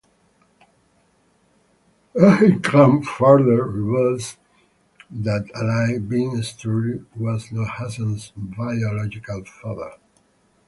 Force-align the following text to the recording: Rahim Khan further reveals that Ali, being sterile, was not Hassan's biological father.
Rahim 2.15 2.63
Khan 2.63 3.03
further 3.03 3.63
reveals 3.67 4.35
that 5.11 5.45
Ali, 5.53 5.99
being 5.99 6.41
sterile, 6.41 7.05
was 7.15 7.51
not 7.51 7.75
Hassan's 7.77 8.31
biological 8.35 9.45
father. 9.45 9.91